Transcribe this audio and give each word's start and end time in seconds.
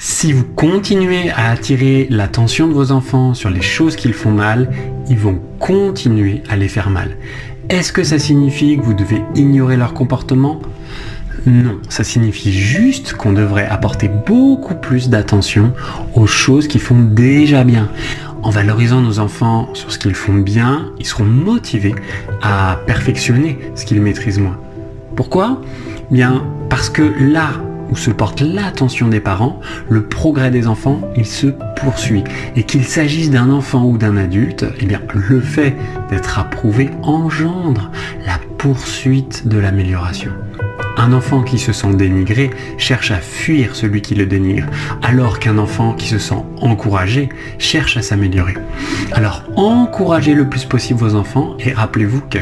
Si 0.00 0.32
vous 0.32 0.44
continuez 0.44 1.28
à 1.30 1.50
attirer 1.50 2.06
l'attention 2.08 2.68
de 2.68 2.72
vos 2.72 2.92
enfants 2.92 3.34
sur 3.34 3.50
les 3.50 3.60
choses 3.60 3.96
qu'ils 3.96 4.12
font 4.12 4.30
mal, 4.30 4.70
ils 5.10 5.18
vont 5.18 5.40
continuer 5.58 6.44
à 6.48 6.54
les 6.54 6.68
faire 6.68 6.88
mal. 6.88 7.16
Est-ce 7.68 7.92
que 7.92 8.04
ça 8.04 8.20
signifie 8.20 8.76
que 8.76 8.82
vous 8.82 8.94
devez 8.94 9.20
ignorer 9.34 9.76
leur 9.76 9.94
comportement? 9.94 10.62
Non, 11.46 11.80
ça 11.88 12.04
signifie 12.04 12.52
juste 12.52 13.14
qu'on 13.14 13.32
devrait 13.32 13.66
apporter 13.66 14.08
beaucoup 14.08 14.76
plus 14.76 15.08
d'attention 15.08 15.72
aux 16.14 16.28
choses 16.28 16.68
qui 16.68 16.78
font 16.78 17.00
déjà 17.00 17.64
bien. 17.64 17.88
En 18.44 18.50
valorisant 18.50 19.00
nos 19.00 19.18
enfants 19.18 19.68
sur 19.74 19.90
ce 19.90 19.98
qu'ils 19.98 20.14
font 20.14 20.34
bien, 20.34 20.92
ils 21.00 21.06
seront 21.06 21.24
motivés 21.24 21.96
à 22.40 22.78
perfectionner 22.86 23.58
ce 23.74 23.84
qu'ils 23.84 24.00
maîtrisent 24.00 24.38
moins. 24.38 24.60
Pourquoi? 25.16 25.60
Bien 26.12 26.44
parce 26.68 26.88
que 26.88 27.02
là 27.02 27.50
où 27.90 27.96
se 27.96 28.10
porte 28.10 28.40
l'attention 28.40 29.08
des 29.08 29.20
parents, 29.20 29.60
le 29.88 30.04
progrès 30.04 30.50
des 30.50 30.66
enfants, 30.66 31.00
il 31.16 31.26
se 31.26 31.48
poursuit. 31.76 32.24
Et 32.56 32.62
qu'il 32.64 32.84
s'agisse 32.84 33.30
d'un 33.30 33.50
enfant 33.50 33.84
ou 33.84 33.98
d'un 33.98 34.16
adulte, 34.16 34.66
eh 34.80 34.86
bien, 34.86 35.00
le 35.14 35.40
fait 35.40 35.74
d'être 36.10 36.38
approuvé 36.38 36.90
engendre 37.02 37.90
la 38.26 38.38
poursuite 38.58 39.46
de 39.46 39.58
l'amélioration. 39.58 40.32
Un 41.00 41.12
enfant 41.12 41.42
qui 41.42 41.60
se 41.60 41.72
sent 41.72 41.94
dénigré 41.94 42.50
cherche 42.76 43.12
à 43.12 43.18
fuir 43.18 43.76
celui 43.76 44.02
qui 44.02 44.16
le 44.16 44.26
dénigre, 44.26 44.66
alors 45.00 45.38
qu'un 45.38 45.56
enfant 45.56 45.92
qui 45.92 46.08
se 46.08 46.18
sent 46.18 46.42
encouragé 46.60 47.28
cherche 47.58 47.96
à 47.96 48.02
s'améliorer. 48.02 48.54
Alors 49.12 49.44
encouragez 49.54 50.34
le 50.34 50.48
plus 50.48 50.64
possible 50.64 50.98
vos 50.98 51.14
enfants 51.14 51.56
et 51.60 51.72
rappelez-vous 51.72 52.22
que 52.22 52.38